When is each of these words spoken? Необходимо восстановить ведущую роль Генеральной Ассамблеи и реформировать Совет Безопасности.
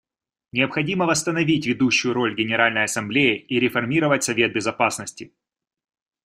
Необходимо 0.51 1.05
восстановить 1.05 1.67
ведущую 1.67 2.15
роль 2.15 2.33
Генеральной 2.35 2.85
Ассамблеи 2.85 3.37
и 3.37 3.59
реформировать 3.59 4.23
Совет 4.23 4.51
Безопасности. 4.51 5.31